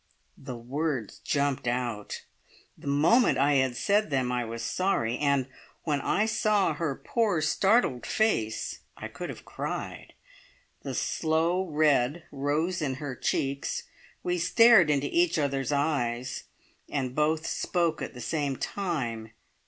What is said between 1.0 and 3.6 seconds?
jumped out. The moment I